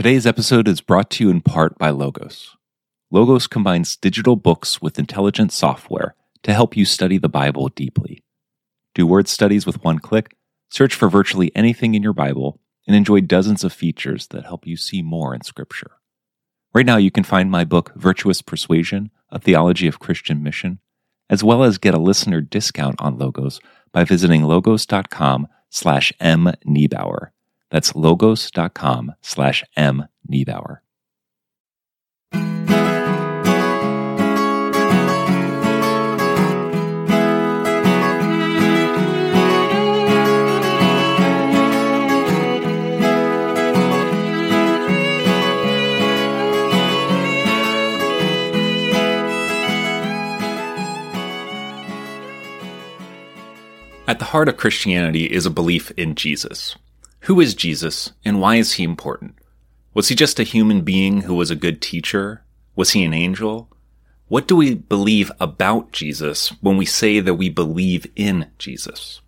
[0.00, 2.56] Today's episode is brought to you in part by Logos.
[3.10, 8.24] Logos combines digital books with intelligent software to help you study the Bible deeply.
[8.94, 10.38] Do word studies with one click,
[10.70, 14.78] search for virtually anything in your Bible, and enjoy dozens of features that help you
[14.78, 15.90] see more in Scripture.
[16.72, 20.78] Right now, you can find my book, Virtuous Persuasion A Theology of Christian Mission,
[21.28, 23.60] as well as get a listener discount on Logos
[23.92, 27.32] by visiting logos.com slash mniebauer.
[27.70, 30.78] That's logos.com slash mniebauer.
[54.06, 56.74] At the heart of Christianity is a belief in Jesus.
[57.24, 59.34] Who is Jesus and why is he important?
[59.92, 62.44] Was he just a human being who was a good teacher?
[62.74, 63.70] Was he an angel?
[64.28, 69.20] What do we believe about Jesus when we say that we believe in Jesus?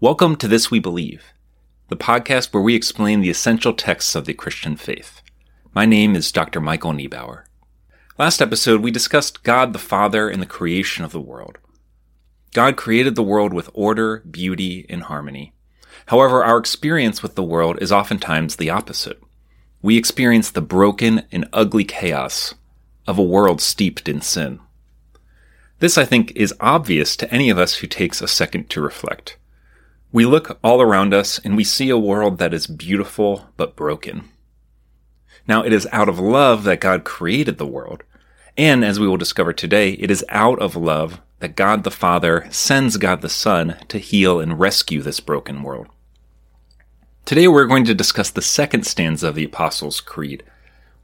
[0.00, 1.32] Welcome to This We Believe,
[1.88, 5.22] the podcast where we explain the essential texts of the Christian faith.
[5.74, 6.60] My name is Dr.
[6.60, 7.46] Michael Niebauer.
[8.18, 11.56] Last episode, we discussed God the Father and the creation of the world.
[12.52, 15.54] God created the world with order, beauty, and harmony.
[16.06, 19.20] However, our experience with the world is oftentimes the opposite.
[19.82, 22.54] We experience the broken and ugly chaos
[23.06, 24.60] of a world steeped in sin.
[25.78, 29.36] This, I think, is obvious to any of us who takes a second to reflect.
[30.12, 34.28] We look all around us and we see a world that is beautiful but broken.
[35.46, 38.02] Now, it is out of love that God created the world.
[38.56, 42.46] And as we will discover today, it is out of love that God the Father
[42.50, 45.88] sends God the Son to heal and rescue this broken world.
[47.24, 50.42] Today we're going to discuss the second stanza of the Apostles' Creed,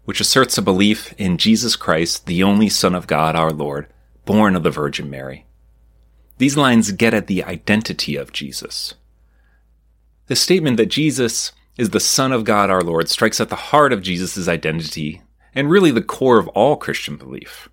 [0.05, 3.89] which asserts a belief in Jesus Christ, the only Son of God, our Lord,
[4.25, 5.47] born of the Virgin Mary.
[6.39, 8.95] These lines get at the identity of Jesus.
[10.27, 13.93] The statement that Jesus is the Son of God, our Lord, strikes at the heart
[13.93, 15.23] of Jesus' identity
[15.55, 17.69] and really the core of all Christian belief.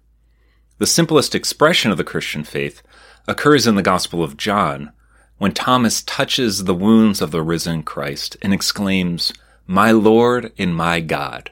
[0.79, 2.81] The simplest expression of the Christian faith
[3.27, 4.93] occurs in the Gospel of John,
[5.37, 9.33] when Thomas touches the wounds of the risen Christ and exclaims,
[9.67, 11.51] My Lord and my God.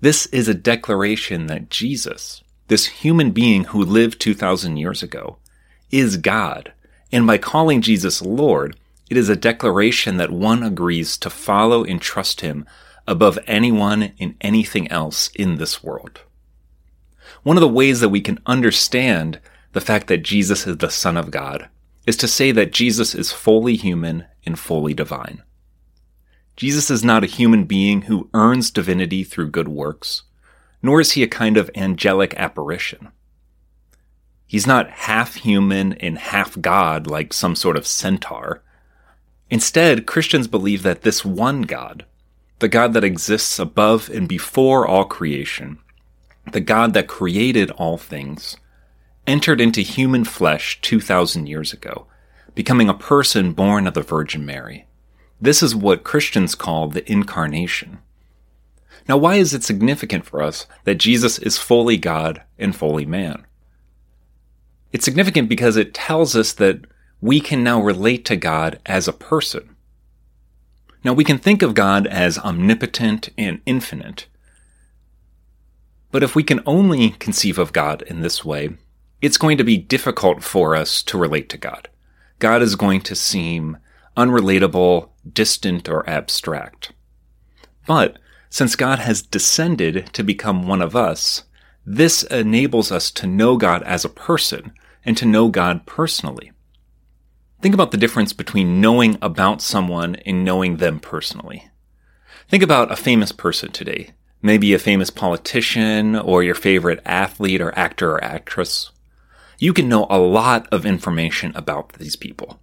[0.00, 5.38] This is a declaration that Jesus, this human being who lived 2,000 years ago,
[5.92, 6.72] is God.
[7.12, 8.76] And by calling Jesus Lord,
[9.08, 12.66] it is a declaration that one agrees to follow and trust him
[13.06, 16.22] above anyone and anything else in this world.
[17.44, 19.38] One of the ways that we can understand
[19.72, 21.68] the fact that Jesus is the Son of God
[22.06, 25.42] is to say that Jesus is fully human and fully divine.
[26.56, 30.22] Jesus is not a human being who earns divinity through good works,
[30.82, 33.08] nor is he a kind of angelic apparition.
[34.46, 38.62] He's not half human and half God like some sort of centaur.
[39.50, 42.06] Instead, Christians believe that this one God,
[42.60, 45.78] the God that exists above and before all creation,
[46.52, 48.56] the God that created all things,
[49.26, 52.06] entered into human flesh 2,000 years ago,
[52.54, 54.86] becoming a person born of the Virgin Mary.
[55.40, 57.98] This is what Christians call the incarnation.
[59.08, 63.44] Now, why is it significant for us that Jesus is fully God and fully man?
[64.92, 66.86] It's significant because it tells us that
[67.20, 69.76] we can now relate to God as a person.
[71.02, 74.26] Now, we can think of God as omnipotent and infinite,
[76.14, 78.76] but if we can only conceive of God in this way,
[79.20, 81.88] it's going to be difficult for us to relate to God.
[82.38, 83.78] God is going to seem
[84.16, 86.92] unrelatable, distant, or abstract.
[87.88, 91.42] But since God has descended to become one of us,
[91.84, 94.72] this enables us to know God as a person
[95.04, 96.52] and to know God personally.
[97.60, 101.70] Think about the difference between knowing about someone and knowing them personally.
[102.48, 104.12] Think about a famous person today
[104.44, 108.90] maybe a famous politician or your favorite athlete or actor or actress,
[109.58, 112.60] you can know a lot of information about these people.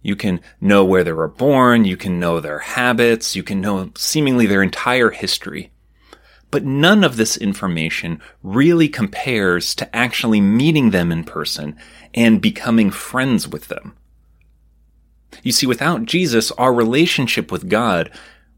[0.00, 3.90] You can know where they were born, you can know their habits, you can know
[3.96, 5.72] seemingly their entire history.
[6.52, 11.76] But none of this information really compares to actually meeting them in person
[12.14, 13.96] and becoming friends with them.
[15.42, 18.08] You see, without Jesus, our relationship with God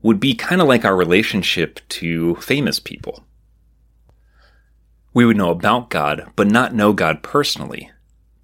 [0.02, 3.24] would be kind of like our relationship to famous people.
[5.12, 7.90] We would know about God, but not know God personally.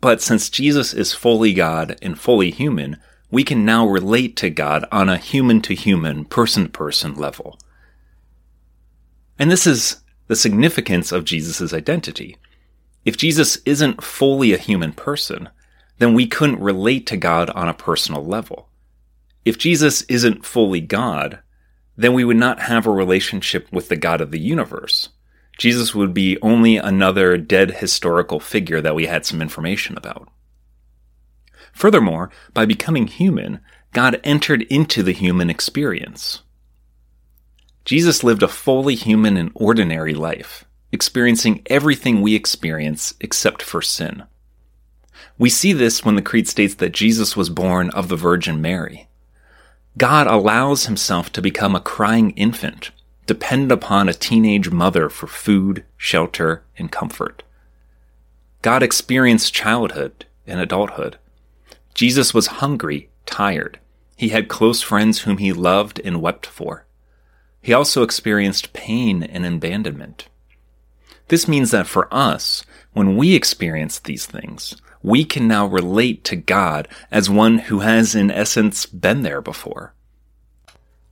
[0.00, 2.98] But since Jesus is fully God and fully human,
[3.30, 7.58] we can now relate to God on a human to human, person to person level.
[9.38, 12.36] And this is the significance of Jesus' identity.
[13.04, 15.48] If Jesus isn't fully a human person,
[15.98, 18.68] then we couldn't relate to God on a personal level.
[19.44, 21.40] If Jesus isn't fully God,
[21.96, 25.08] then we would not have a relationship with the God of the universe.
[25.58, 30.28] Jesus would be only another dead historical figure that we had some information about.
[31.72, 33.60] Furthermore, by becoming human,
[33.93, 36.43] God entered into the human experience.
[37.84, 44.25] Jesus lived a fully human and ordinary life, experiencing everything we experience except for sin.
[45.38, 49.08] We see this when the Creed states that Jesus was born of the Virgin Mary.
[49.98, 52.90] God allows himself to become a crying infant,
[53.25, 57.43] dependent upon a teenage mother for food, shelter, and comfort.
[58.60, 61.19] God experienced childhood and adulthood.
[61.94, 63.78] Jesus was hungry, tired.
[64.16, 66.84] He had close friends whom he loved and wept for.
[67.62, 70.28] He also experienced pain and abandonment.
[71.28, 76.34] This means that for us, when we experience these things, we can now relate to
[76.34, 79.94] God as one who has in essence been there before.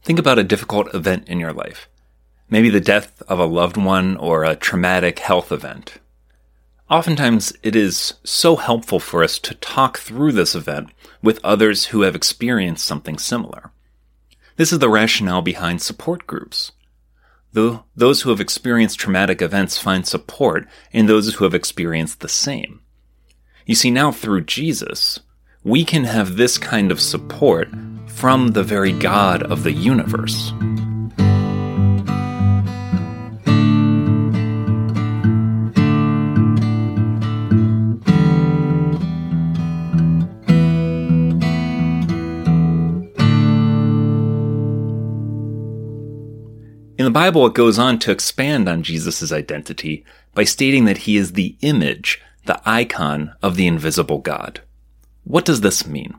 [0.02, 1.88] Think about a difficult event in your life.
[2.50, 5.98] Maybe the death of a loved one or a traumatic health event.
[6.90, 10.90] Oftentimes, it is so helpful for us to talk through this event
[11.22, 13.70] with others who have experienced something similar.
[14.56, 16.72] This is the rationale behind support groups.
[17.52, 22.28] Though those who have experienced traumatic events find support in those who have experienced the
[22.28, 22.80] same.
[23.66, 25.20] You see, now through Jesus,
[25.62, 27.68] we can have this kind of support
[28.06, 30.52] from the very God of the universe.
[46.96, 51.16] In the Bible, it goes on to expand on Jesus' identity by stating that he
[51.16, 54.60] is the image, the icon of the invisible God.
[55.24, 56.14] What does this mean?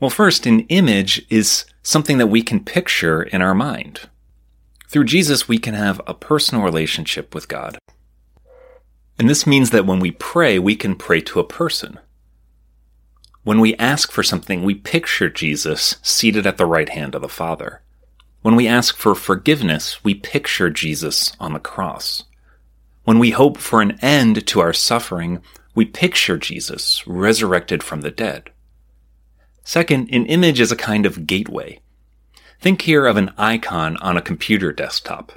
[0.00, 4.08] Well, first, an image is something that we can picture in our mind.
[4.88, 7.78] Through Jesus, we can have a personal relationship with God.
[9.18, 11.98] And this means that when we pray, we can pray to a person.
[13.44, 17.28] When we ask for something, we picture Jesus seated at the right hand of the
[17.28, 17.82] Father.
[18.42, 22.24] When we ask for forgiveness, we picture Jesus on the cross.
[23.04, 25.42] When we hope for an end to our suffering,
[25.74, 28.50] we picture Jesus resurrected from the dead.
[29.62, 31.80] Second, an image is a kind of gateway.
[32.60, 35.32] Think here of an icon on a computer desktop.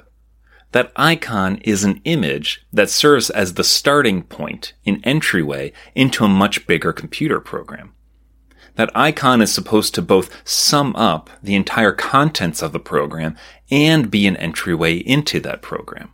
[0.72, 6.28] That icon is an image that serves as the starting point, an entryway into a
[6.28, 7.92] much bigger computer program.
[8.76, 13.36] That icon is supposed to both sum up the entire contents of the program
[13.70, 16.12] and be an entryway into that program.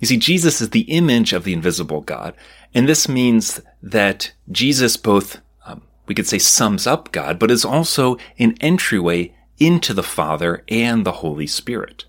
[0.00, 2.34] You see, Jesus is the image of the invisible God,
[2.74, 7.64] and this means that Jesus both, um, we could say, sums up God, but is
[7.64, 12.04] also an entryway into the Father and the Holy Spirit.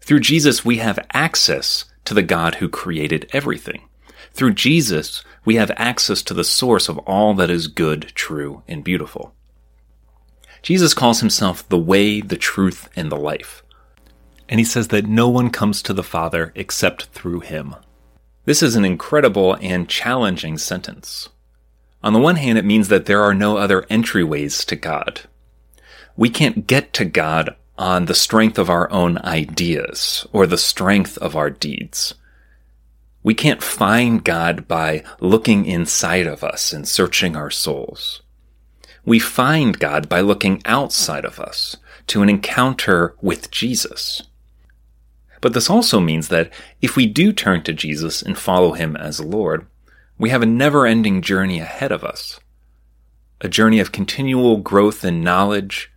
[0.00, 3.82] Through Jesus, we have access to the God who created everything.
[4.32, 8.82] Through Jesus, we have access to the source of all that is good, true, and
[8.84, 9.34] beautiful.
[10.62, 13.62] Jesus calls himself the way, the truth, and the life.
[14.50, 17.76] And he says that no one comes to the Father except through him.
[18.44, 21.28] This is an incredible and challenging sentence.
[22.02, 25.20] On the one hand, it means that there are no other entryways to God.
[26.16, 31.16] We can't get to God on the strength of our own ideas or the strength
[31.18, 32.14] of our deeds.
[33.22, 38.22] We can't find God by looking inside of us and searching our souls.
[39.04, 41.76] We find God by looking outside of us
[42.08, 44.22] to an encounter with Jesus.
[45.40, 49.20] But this also means that if we do turn to Jesus and follow him as
[49.20, 49.66] Lord,
[50.18, 52.40] we have a never ending journey ahead of us.
[53.40, 55.90] A journey of continual growth in knowledge,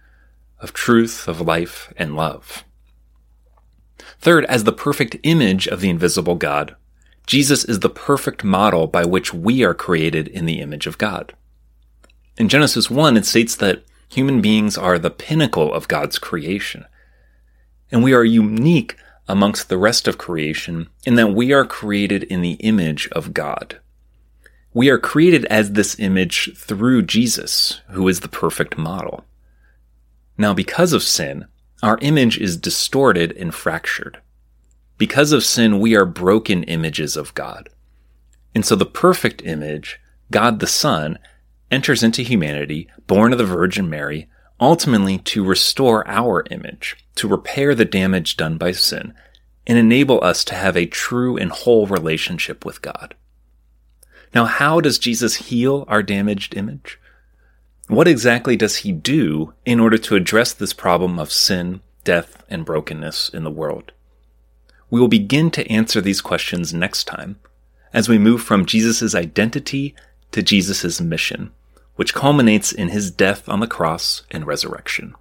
[0.60, 2.64] of truth, of life, and love.
[4.20, 6.76] Third, as the perfect image of the invisible God,
[7.28, 11.34] Jesus is the perfect model by which we are created in the image of God.
[12.38, 16.86] In Genesis 1, it states that human beings are the pinnacle of God's creation.
[17.92, 18.96] And we are unique
[19.28, 23.80] amongst the rest of creation in that we are created in the image of God.
[24.74, 29.24] We are created as this image through Jesus, who is the perfect model.
[30.38, 31.46] Now, because of sin,
[31.84, 34.20] our image is distorted and fractured.
[34.98, 37.70] Because of sin, we are broken images of God.
[38.56, 40.00] And so the perfect image,
[40.32, 41.20] God the Son,
[41.70, 44.30] enters into humanity, born of the Virgin Mary,
[44.64, 49.14] ultimately to restore our image, to repair the damage done by sin,
[49.68, 53.16] and enable us to have a true and whole relationship with God.
[54.34, 57.00] Now, how does Jesus heal our damaged image?
[57.88, 62.66] What exactly does he do in order to address this problem of sin, death, and
[62.66, 63.92] brokenness in the world?
[64.90, 67.40] We will begin to answer these questions next time
[67.94, 69.94] as we move from Jesus' identity
[70.32, 71.52] to Jesus' mission,
[71.96, 75.16] which culminates in his death on the cross and resurrection.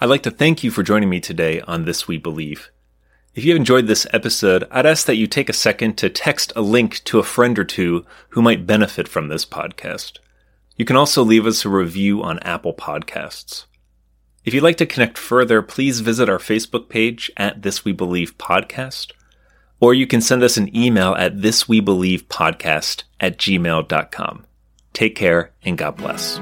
[0.00, 2.70] I'd like to thank you for joining me today on This We Believe.
[3.34, 6.60] If you enjoyed this episode, I'd ask that you take a second to text a
[6.60, 10.18] link to a friend or two who might benefit from this podcast.
[10.76, 13.66] You can also leave us a review on Apple Podcasts.
[14.44, 18.36] If you'd like to connect further, please visit our Facebook page at This We Believe
[18.38, 19.12] Podcast,
[19.82, 24.46] or you can send us an email at thiswebelievepodcast at gmail.com.
[24.92, 26.40] Take care and God bless.